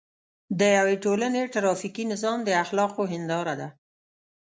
[0.59, 3.67] د یوې ټولنې ټرافیکي نظام د اخلاقو هنداره ده.